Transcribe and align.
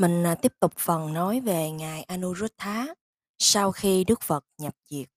Mình, 0.00 0.26
à, 0.26 0.34
tiếp 0.34 0.52
tục 0.60 0.72
phần 0.76 1.12
nói 1.12 1.40
về 1.40 1.70
ngài 1.70 2.02
Anuruddha 2.02 2.86
sau 3.38 3.72
khi 3.72 4.04
Đức 4.04 4.22
Phật 4.22 4.44
nhập 4.58 4.76
diệt. 4.84 5.08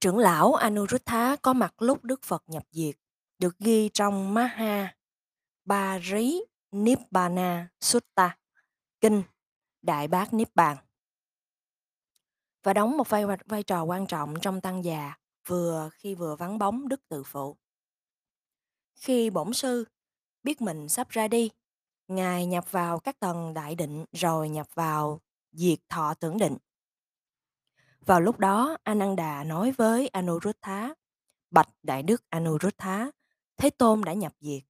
Trưởng 0.00 0.18
lão 0.18 0.54
Anuruddha 0.54 1.36
có 1.36 1.52
mặt 1.52 1.82
lúc 1.82 2.04
Đức 2.04 2.22
Phật 2.22 2.42
nhập 2.46 2.62
diệt, 2.70 2.96
được 3.38 3.58
ghi 3.58 3.90
trong 3.94 4.34
Maha 4.34 4.96
Parinibbana 5.68 7.68
Sutta, 7.80 8.38
kinh 9.00 9.22
Đại 9.82 10.08
Bát 10.08 10.32
Niết 10.32 10.54
Bàn. 10.54 10.76
Và 12.62 12.72
đóng 12.72 12.96
một 12.96 13.08
vai 13.08 13.24
vai 13.46 13.62
trò 13.62 13.82
quan 13.82 14.06
trọng 14.06 14.34
trong 14.42 14.60
tăng 14.60 14.84
già, 14.84 15.14
vừa 15.46 15.90
khi 15.92 16.14
vừa 16.14 16.36
vắng 16.36 16.58
bóng 16.58 16.88
đức 16.88 17.08
tự 17.08 17.24
phụ. 17.24 17.56
Khi 18.94 19.30
bổn 19.30 19.52
sư 19.52 19.84
biết 20.42 20.60
mình 20.60 20.88
sắp 20.88 21.08
ra 21.08 21.28
đi, 21.28 21.50
ngài 22.08 22.46
nhập 22.46 22.72
vào 22.72 22.98
các 22.98 23.20
tầng 23.20 23.54
đại 23.54 23.74
định 23.74 24.04
rồi 24.12 24.48
nhập 24.48 24.66
vào 24.74 25.20
diệt 25.52 25.78
thọ 25.88 26.14
tưởng 26.14 26.38
định. 26.38 26.56
Vào 28.06 28.20
lúc 28.20 28.38
đó, 28.38 28.76
Ananda 28.82 29.44
nói 29.44 29.72
với 29.76 30.08
Anuruddha, 30.08 30.94
bạch 31.50 31.68
Đại 31.82 32.02
Đức 32.02 32.22
Anuruddha, 32.30 33.10
Thế 33.56 33.70
Tôn 33.70 34.00
đã 34.04 34.12
nhập 34.12 34.32
diệt. 34.40 34.62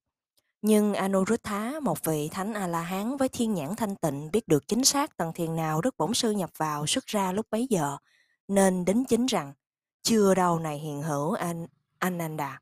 Nhưng 0.62 0.94
Anuruddha, 0.94 1.80
một 1.82 2.04
vị 2.04 2.28
thánh 2.32 2.54
A-la-hán 2.54 3.16
với 3.16 3.28
thiên 3.28 3.54
nhãn 3.54 3.76
thanh 3.76 3.96
tịnh 3.96 4.30
biết 4.32 4.48
được 4.48 4.68
chính 4.68 4.84
xác 4.84 5.16
tầng 5.16 5.32
thiền 5.34 5.56
nào 5.56 5.80
Đức 5.80 5.96
Bổn 5.98 6.14
Sư 6.14 6.30
nhập 6.30 6.50
vào 6.56 6.86
xuất 6.86 7.06
ra 7.06 7.32
lúc 7.32 7.46
bấy 7.50 7.66
giờ, 7.70 7.96
nên 8.48 8.84
đính 8.84 9.04
chính 9.08 9.26
rằng, 9.26 9.52
chưa 10.02 10.34
đâu 10.34 10.58
này 10.58 10.78
hiện 10.78 11.02
hữu 11.02 11.32
An 11.32 11.66
Ananda. 11.98 12.60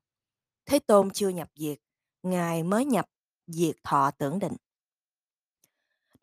Thế 0.67 0.79
Tôn 0.79 1.11
chưa 1.11 1.29
nhập 1.29 1.48
diệt, 1.55 1.79
Ngài 2.23 2.62
mới 2.62 2.84
nhập 2.84 3.06
diệt 3.47 3.77
thọ 3.84 4.11
tưởng 4.11 4.39
định. 4.39 4.56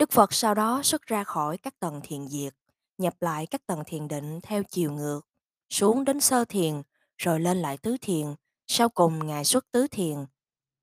Đức 0.04 0.12
Phật 0.12 0.34
sau 0.34 0.54
đó 0.54 0.82
xuất 0.84 1.02
ra 1.02 1.24
khỏi 1.24 1.58
các 1.58 1.80
tầng 1.80 2.02
thiền 2.04 2.28
diệt, 2.28 2.54
nhập 2.98 3.14
lại 3.22 3.46
các 3.46 3.68
tầng 3.68 3.84
thiền 3.86 4.08
định 4.08 4.40
theo 4.44 4.64
chiều 4.64 4.92
ngược, 4.92 5.22
xuống 5.70 6.06
đến 6.06 6.22
sơ 6.22 6.46
thiền, 6.46 6.82
rồi 7.18 7.40
lên 7.40 7.58
lại 7.58 7.78
tứ 7.78 7.98
thiền, 8.02 8.28
sau 8.68 8.90
cùng 8.90 9.28
Ngài 9.28 9.46
xuất 9.46 9.72
tứ 9.72 9.88
thiền, 9.88 10.26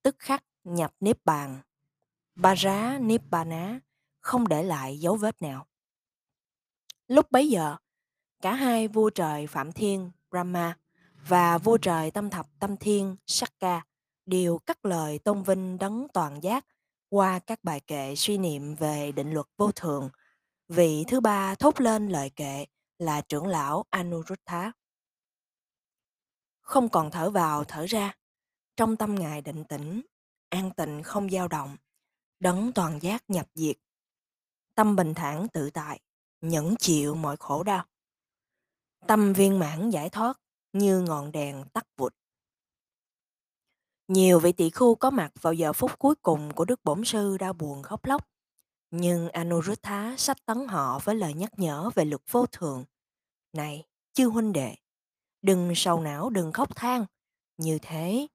tức 0.03 0.17
khắc 0.19 0.45
nhập 0.65 0.95
niếp 1.01 1.25
Bàn. 1.25 1.59
Ba 2.35 2.55
rá 2.55 2.99
niếp 2.99 3.21
Ba 3.31 3.45
Ná, 3.45 3.81
không 4.21 4.49
để 4.49 4.63
lại 4.63 4.99
dấu 4.99 5.17
vết 5.17 5.43
nào. 5.43 5.67
Lúc 7.09 7.31
bấy 7.31 7.49
giờ, 7.49 7.77
cả 8.43 8.55
hai 8.55 8.89
vua 8.89 9.11
trời 9.11 9.47
Phạm 9.47 9.73
Thiên, 9.73 10.11
Brahma 10.31 10.77
và 11.29 11.59
vua 11.59 11.77
trời 11.77 12.11
Tâm 12.11 12.31
Thập 12.31 12.47
Tâm 12.59 12.77
Thiên, 12.77 13.17
Sakka 13.27 13.83
đều 14.27 14.59
cắt 14.59 14.85
lời 14.85 15.19
tôn 15.19 15.43
vinh 15.43 15.79
đấng 15.79 16.07
toàn 16.13 16.43
giác 16.43 16.67
qua 17.11 17.39
các 17.39 17.65
bài 17.65 17.81
kệ 17.81 18.17
suy 18.17 18.39
niệm 18.39 18.75
về 18.75 19.13
định 19.13 19.31
luật 19.33 19.47
vô 19.57 19.73
thường. 19.73 20.11
Vị 20.69 21.05
thứ 21.09 21.21
ba 21.21 21.55
thốt 21.55 21.81
lên 21.81 22.09
lời 22.09 22.31
kệ 22.31 22.67
là 22.99 23.21
trưởng 23.21 23.47
lão 23.47 23.85
Anuruddha. 23.91 24.73
Không 26.61 26.89
còn 26.89 27.11
thở 27.11 27.31
vào 27.31 27.65
thở 27.65 27.87
ra, 27.87 28.15
trong 28.77 28.97
tâm 28.97 29.15
ngài 29.15 29.41
định 29.43 29.65
tĩnh, 29.65 30.03
an 30.49 30.71
tịnh 30.77 31.03
không 31.03 31.31
dao 31.31 31.49
động, 31.49 31.77
đấng 32.41 32.73
toàn 32.73 33.03
giác 33.03 33.25
nhập 33.29 33.49
diệt. 33.55 33.77
Tâm 34.75 34.97
bình 34.97 35.15
thản 35.15 35.49
tự 35.49 35.71
tại, 35.71 36.01
nhẫn 36.41 36.75
chịu 36.79 37.15
mọi 37.15 37.37
khổ 37.37 37.63
đau. 37.63 37.87
Tâm 39.07 39.33
viên 39.33 39.59
mãn 39.59 39.91
giải 39.91 40.11
thoát 40.11 40.41
như 40.73 41.01
ngọn 41.01 41.33
đèn 41.33 41.65
tắt 41.73 41.87
vụt. 41.97 42.15
Nhiều 44.11 44.41
vị 44.41 44.53
tỷ 44.53 44.71
khu 44.71 44.95
có 44.95 45.11
mặt 45.11 45.33
vào 45.41 45.53
giờ 45.53 45.73
phút 45.73 45.99
cuối 45.99 46.15
cùng 46.15 46.55
của 46.55 46.65
Đức 46.65 46.81
Bổn 46.85 47.05
Sư 47.05 47.39
đau 47.39 47.53
buồn 47.53 47.83
khóc 47.83 48.05
lóc. 48.05 48.29
Nhưng 48.91 49.29
Anuruddha 49.29 50.15
sách 50.19 50.47
tấn 50.47 50.69
họ 50.69 50.99
với 51.05 51.15
lời 51.15 51.35
nhắc 51.35 51.53
nhở 51.57 51.91
về 51.95 52.05
luật 52.05 52.23
vô 52.31 52.47
thường. 52.47 52.85
Này, 53.53 53.85
chư 54.13 54.27
huynh 54.27 54.53
đệ, 54.53 54.75
đừng 55.43 55.73
sầu 55.77 56.01
não 56.01 56.31
đừng 56.31 56.53
khóc 56.53 56.77
than. 56.77 57.07
Như 57.57 57.79
thế, 57.83 58.27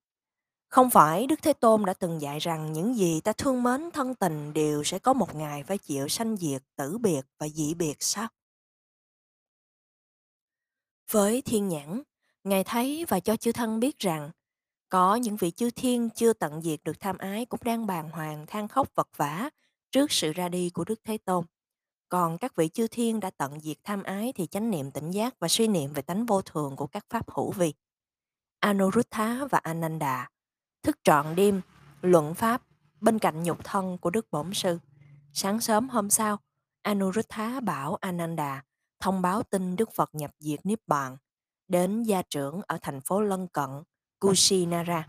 không 0.68 0.90
phải 0.90 1.28
Đức 1.28 1.40
Thế 1.42 1.54
Tôn 1.54 1.86
đã 1.86 1.94
từng 1.94 2.22
dạy 2.22 2.40
rằng 2.40 2.74
những 2.74 2.96
gì 2.96 3.22
ta 3.22 3.34
thương 3.34 3.64
mến 3.64 3.92
thân 3.92 4.16
tình 4.16 4.54
đều 4.54 4.84
sẽ 4.84 5.00
có 5.00 5.14
một 5.14 5.36
ngày 5.36 5.64
phải 5.64 5.78
chịu 5.78 6.08
sanh 6.08 6.38
diệt, 6.38 6.64
tử 6.76 6.98
biệt 6.98 7.22
và 7.38 7.48
dị 7.48 7.74
biệt 7.74 7.96
sao? 8.00 8.28
Với 11.12 11.42
thiên 11.42 11.68
nhãn, 11.68 12.02
Ngài 12.44 12.64
thấy 12.64 13.06
và 13.08 13.20
cho 13.20 13.36
chư 13.36 13.52
thân 13.52 13.80
biết 13.80 14.00
rằng 14.00 14.32
có 14.96 15.16
những 15.16 15.36
vị 15.36 15.52
chư 15.52 15.70
thiên 15.72 16.10
chưa 16.10 16.34
tận 16.34 16.62
diệt 16.62 16.80
được 16.84 17.00
tham 17.00 17.18
ái 17.18 17.46
cũng 17.46 17.60
đang 17.64 17.88
bàng 17.88 18.10
hoàng 18.10 18.46
than 18.48 18.68
khóc 18.68 18.88
vật 18.96 19.10
vã 19.18 19.50
trước 19.92 20.12
sự 20.12 20.34
ra 20.34 20.50
đi 20.50 20.70
của 20.70 20.84
Đức 20.84 21.00
Thế 21.04 21.18
Tôn. 21.18 21.46
Còn 22.10 22.38
các 22.38 22.56
vị 22.56 22.68
chư 22.68 22.88
thiên 22.88 23.20
đã 23.20 23.30
tận 23.38 23.60
diệt 23.60 23.78
tham 23.84 24.04
ái 24.04 24.34
thì 24.36 24.48
chánh 24.48 24.72
niệm 24.72 24.92
tỉnh 24.92 25.12
giác 25.12 25.40
và 25.40 25.48
suy 25.48 25.68
niệm 25.68 25.94
về 25.94 26.02
tánh 26.02 26.26
vô 26.26 26.42
thường 26.42 26.76
của 26.76 26.88
các 26.88 27.06
pháp 27.10 27.32
hữu 27.32 27.52
vi. 27.52 27.74
Anuruddha 28.60 29.46
và 29.52 29.58
Ananda 29.58 30.30
thức 30.84 30.98
trọn 31.04 31.36
đêm, 31.36 31.62
luận 32.02 32.34
pháp 32.34 32.62
bên 33.02 33.20
cạnh 33.20 33.44
nhục 33.44 33.64
thân 33.64 33.98
của 33.98 34.10
Đức 34.10 34.28
Bổn 34.32 34.54
Sư. 34.54 34.80
Sáng 35.34 35.60
sớm 35.60 35.90
hôm 35.90 36.10
sau, 36.10 36.38
Anuruddha 36.82 37.60
bảo 37.60 37.96
Ananda 37.96 38.64
thông 39.00 39.22
báo 39.22 39.44
tin 39.44 39.76
Đức 39.76 39.92
Phật 39.96 40.10
nhập 40.16 40.32
diệt 40.40 40.66
Niết 40.66 40.80
Bàn 40.88 41.18
đến 41.68 42.04
gia 42.04 42.22
trưởng 42.22 42.62
ở 42.68 42.78
thành 42.82 43.02
phố 43.02 43.22
lân 43.22 43.48
cận 43.48 43.70
Kushinara. 44.20 45.08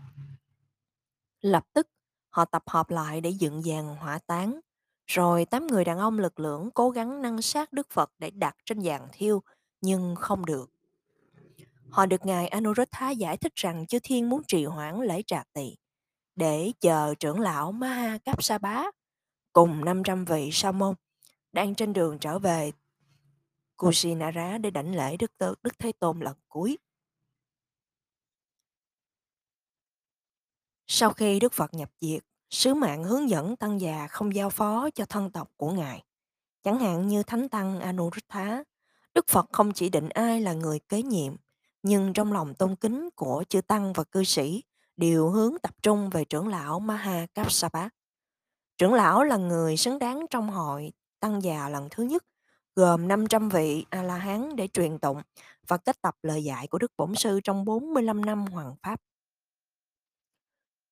Lập 1.41 1.63
tức, 1.73 1.87
họ 2.29 2.45
tập 2.45 2.63
hợp 2.67 2.89
lại 2.89 3.21
để 3.21 3.29
dựng 3.29 3.61
dàn 3.61 3.85
hỏa 3.85 4.19
táng. 4.27 4.59
Rồi 5.07 5.45
tám 5.45 5.67
người 5.67 5.85
đàn 5.85 5.99
ông 5.99 6.19
lực 6.19 6.39
lưỡng 6.39 6.69
cố 6.73 6.89
gắng 6.89 7.21
nâng 7.21 7.41
sát 7.41 7.73
Đức 7.73 7.87
Phật 7.89 8.11
để 8.19 8.29
đặt 8.29 8.55
trên 8.65 8.81
dàn 8.81 9.01
thiêu, 9.11 9.41
nhưng 9.81 10.15
không 10.15 10.45
được. 10.45 10.69
Họ 11.89 12.05
được 12.05 12.25
Ngài 12.25 12.47
Anuruddha 12.47 13.09
giải 13.09 13.37
thích 13.37 13.55
rằng 13.55 13.87
chư 13.87 13.99
thiên 14.03 14.29
muốn 14.29 14.41
trì 14.47 14.65
hoãn 14.65 15.01
lễ 15.01 15.21
trà 15.27 15.43
tỳ 15.53 15.75
để 16.35 16.71
chờ 16.79 17.13
trưởng 17.19 17.39
lão 17.39 17.71
Maha 17.71 18.17
Kapsabá 18.17 18.85
cùng 19.53 19.85
500 19.85 20.25
vị 20.25 20.49
sa 20.51 20.71
môn 20.71 20.95
đang 21.53 21.75
trên 21.75 21.93
đường 21.93 22.19
trở 22.19 22.39
về 22.39 22.71
Kushinara 23.75 24.57
để 24.57 24.69
đảnh 24.71 24.95
lễ 24.95 25.17
Đức, 25.17 25.31
Đức 25.39 25.79
Thế 25.79 25.91
Tôn 25.91 26.19
lần 26.19 26.35
cuối. 26.47 26.77
Sau 30.89 31.13
khi 31.13 31.39
Đức 31.39 31.53
Phật 31.53 31.73
nhập 31.73 31.89
diệt, 32.01 32.23
sứ 32.49 32.73
mạng 32.73 33.03
hướng 33.03 33.29
dẫn 33.29 33.55
tăng 33.55 33.81
già 33.81 34.07
không 34.07 34.35
giao 34.35 34.49
phó 34.49 34.89
cho 34.95 35.05
thân 35.05 35.31
tộc 35.31 35.51
của 35.57 35.71
Ngài. 35.71 36.03
Chẳng 36.63 36.79
hạn 36.79 37.07
như 37.07 37.23
Thánh 37.23 37.49
Tăng 37.49 37.79
Anuruddha, 37.79 38.63
Đức 39.13 39.27
Phật 39.27 39.49
không 39.51 39.73
chỉ 39.73 39.89
định 39.89 40.09
ai 40.09 40.41
là 40.41 40.53
người 40.53 40.79
kế 40.79 41.01
nhiệm, 41.01 41.35
nhưng 41.83 42.13
trong 42.13 42.33
lòng 42.33 42.55
tôn 42.55 42.75
kính 42.75 43.09
của 43.15 43.43
chư 43.49 43.61
Tăng 43.61 43.93
và 43.93 44.03
cư 44.03 44.23
sĩ 44.23 44.63
đều 44.97 45.29
hướng 45.29 45.59
tập 45.61 45.75
trung 45.81 46.09
về 46.09 46.25
trưởng 46.25 46.47
lão 46.47 46.79
Maha 46.79 47.25
Kapsapa. 47.33 47.89
Trưởng 48.77 48.93
lão 48.93 49.23
là 49.23 49.37
người 49.37 49.77
xứng 49.77 49.99
đáng 49.99 50.25
trong 50.29 50.49
hội 50.49 50.91
Tăng 51.19 51.43
già 51.43 51.69
lần 51.69 51.87
thứ 51.91 52.03
nhất, 52.03 52.23
gồm 52.75 53.07
500 53.07 53.49
vị 53.49 53.85
A-la-hán 53.89 54.55
để 54.55 54.67
truyền 54.67 54.99
tụng 54.99 55.21
và 55.67 55.77
kết 55.77 56.01
tập 56.01 56.15
lời 56.23 56.43
dạy 56.43 56.67
của 56.67 56.77
Đức 56.77 56.91
Bổn 56.97 57.15
Sư 57.15 57.39
trong 57.43 57.65
45 57.65 58.25
năm 58.25 58.45
hoàng 58.45 58.75
pháp. 58.83 59.01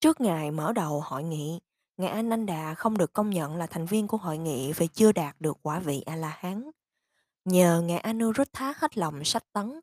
Trước 0.06 0.22
ngày 0.22 0.52
mở 0.52 0.74
đầu 0.74 1.02
hội 1.06 1.24
nghị, 1.24 1.60
Ngài 1.98 2.10
Ananda 2.10 2.74
không 2.74 2.98
được 2.98 3.14
công 3.14 3.30
nhận 3.30 3.56
là 3.56 3.68
thành 3.68 3.86
viên 3.86 4.08
của 4.08 4.18
hội 4.18 4.38
nghị 4.38 4.74
vì 4.74 4.88
chưa 4.88 5.12
đạt 5.12 5.36
được 5.40 5.58
quả 5.62 5.80
vị 5.80 6.02
A-la-hán. 6.06 6.72
Nhờ 7.46 7.82
Ngài 7.82 8.00
Anuruddha 8.00 8.74
hết 8.78 8.98
lòng 8.98 9.24
sách 9.24 9.44
tấn, 9.54 9.80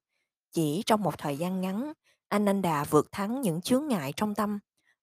chỉ 0.53 0.83
trong 0.87 1.03
một 1.03 1.19
thời 1.19 1.37
gian 1.37 1.61
ngắn, 1.61 1.93
Ananda 2.29 2.85
vượt 2.85 3.13
thắng 3.13 3.41
những 3.41 3.61
chướng 3.61 3.89
ngại 3.89 4.13
trong 4.17 4.35
tâm 4.35 4.59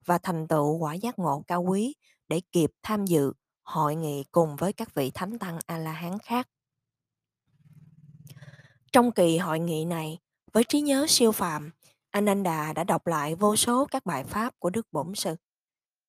và 0.06 0.18
thành 0.18 0.48
tựu 0.48 0.78
quả 0.78 0.94
giác 0.94 1.20
ngộ 1.20 1.44
cao 1.48 1.62
quý 1.62 1.96
để 2.28 2.42
kịp 2.52 2.72
tham 2.84 3.06
dự 3.06 3.34
hội 3.64 3.96
nghị 3.96 4.24
cùng 4.32 4.56
với 4.56 4.74
các 4.74 4.94
vị 4.94 5.12
thánh 5.14 5.40
tăng 5.40 5.60
A-la-hán 5.66 6.20
khác. 6.20 6.48
Trong 8.92 9.12
kỳ 9.12 9.38
hội 9.38 9.60
nghị 9.60 9.86
này, 9.86 10.20
với 10.54 10.64
trí 10.64 10.82
nhớ 10.82 11.06
siêu 11.10 11.32
phàm, 11.32 11.72
Ananda 12.12 12.74
đã 12.74 12.84
đọc 12.84 13.08
lại 13.08 13.36
vô 13.36 13.56
số 13.56 13.86
các 13.86 14.06
bài 14.06 14.24
pháp 14.24 14.60
của 14.60 14.70
Đức 14.70 14.88
Bổn 14.92 15.16
Sư. 15.16 15.36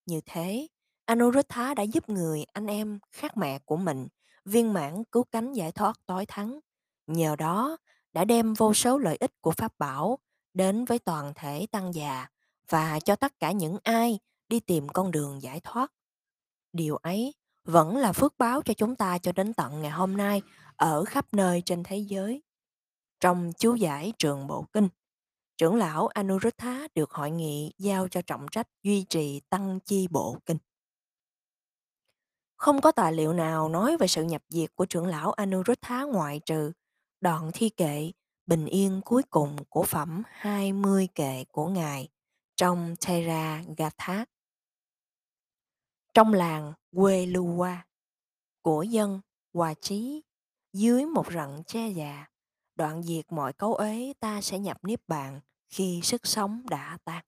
Như 0.05 0.21
thế, 0.25 0.67
Anuruddha 1.05 1.73
đã 1.73 1.83
giúp 1.83 2.09
người 2.09 2.43
anh 2.53 2.67
em 2.67 2.99
khác 3.11 3.37
mẹ 3.37 3.59
của 3.59 3.77
mình 3.77 4.07
viên 4.45 4.73
mãn 4.73 5.03
cứu 5.03 5.23
cánh 5.31 5.53
giải 5.53 5.71
thoát 5.71 5.99
tối 6.05 6.25
thắng. 6.25 6.59
Nhờ 7.07 7.35
đó, 7.35 7.77
đã 8.13 8.25
đem 8.25 8.53
vô 8.53 8.73
số 8.73 8.97
lợi 8.97 9.17
ích 9.19 9.41
của 9.41 9.51
Pháp 9.51 9.79
Bảo 9.79 10.19
đến 10.53 10.85
với 10.85 10.99
toàn 10.99 11.33
thể 11.35 11.67
tăng 11.71 11.93
già 11.93 12.27
và 12.69 12.99
cho 12.99 13.15
tất 13.15 13.39
cả 13.39 13.51
những 13.51 13.77
ai 13.83 14.19
đi 14.47 14.59
tìm 14.59 14.89
con 14.89 15.11
đường 15.11 15.41
giải 15.41 15.59
thoát. 15.59 15.91
Điều 16.73 16.95
ấy 16.95 17.33
vẫn 17.63 17.97
là 17.97 18.13
phước 18.13 18.37
báo 18.37 18.61
cho 18.61 18.73
chúng 18.73 18.95
ta 18.95 19.17
cho 19.17 19.31
đến 19.31 19.53
tận 19.53 19.81
ngày 19.81 19.91
hôm 19.91 20.17
nay 20.17 20.41
ở 20.75 21.05
khắp 21.05 21.25
nơi 21.31 21.61
trên 21.65 21.83
thế 21.83 21.97
giới. 21.97 22.43
Trong 23.19 23.51
chú 23.57 23.75
giải 23.75 24.13
trường 24.19 24.47
Bộ 24.47 24.65
Kinh, 24.73 24.89
trưởng 25.61 25.75
lão 25.75 26.07
Anuruddha 26.07 26.87
được 26.95 27.11
hội 27.11 27.31
nghị 27.31 27.73
giao 27.77 28.07
cho 28.07 28.21
trọng 28.21 28.47
trách 28.51 28.67
duy 28.83 29.05
trì 29.09 29.41
tăng 29.49 29.79
chi 29.85 30.07
bộ 30.11 30.37
kinh. 30.45 30.57
Không 32.55 32.81
có 32.81 32.91
tài 32.91 33.13
liệu 33.13 33.33
nào 33.33 33.69
nói 33.69 33.97
về 33.97 34.07
sự 34.07 34.23
nhập 34.23 34.43
diệt 34.49 34.75
của 34.75 34.85
trưởng 34.85 35.07
lão 35.07 35.31
Anuruddha 35.31 36.03
ngoại 36.03 36.41
trừ 36.45 36.71
đoạn 37.19 37.51
thi 37.53 37.69
kệ 37.69 38.11
bình 38.45 38.65
yên 38.65 39.01
cuối 39.05 39.23
cùng 39.29 39.55
của 39.69 39.83
phẩm 39.83 40.23
20 40.25 41.07
kệ 41.15 41.43
của 41.51 41.67
Ngài 41.67 42.09
trong 42.55 42.95
Thera 43.01 43.63
Gatha. 43.77 44.25
Trong 46.13 46.33
làng 46.33 46.73
quê 46.95 47.25
Lua 47.25 47.67
của 48.61 48.83
dân 48.83 49.21
Hòa 49.53 49.73
Chí 49.73 50.21
dưới 50.73 51.05
một 51.05 51.33
rặng 51.33 51.63
che 51.67 51.89
già, 51.89 52.25
đoạn 52.75 53.03
diệt 53.03 53.31
mọi 53.31 53.53
cấu 53.53 53.75
ế 53.75 54.13
ta 54.19 54.41
sẽ 54.41 54.59
nhập 54.59 54.77
niết 54.83 55.07
bàn 55.07 55.39
khi 55.71 55.99
sức 56.03 56.27
sống 56.27 56.61
đã 56.69 56.97
tan. 57.05 57.23